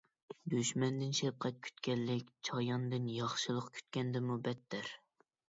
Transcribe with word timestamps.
دۈشمەندىن 0.53 1.11
شەپقەت 1.17 1.59
كۈتكەنلىك 1.67 2.33
چاياندىن 2.49 3.07
ياخشىلىق 3.19 3.71
كۈتكەندىنمۇ 3.77 4.43
بەتتەر. 4.49 4.91